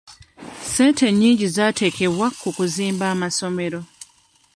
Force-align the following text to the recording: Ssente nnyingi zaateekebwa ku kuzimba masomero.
Ssente 0.65 1.05
nnyingi 1.11 1.47
zaateekebwa 1.55 2.27
ku 2.41 2.49
kuzimba 2.57 3.07
masomero. 3.21 3.81